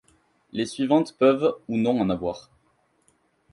Les 0.51 0.65
suivantes 0.65 1.15
peuvent 1.15 1.55
ou 1.67 1.77
non 1.77 1.99
en 2.01 2.09
avoir. 2.09 2.49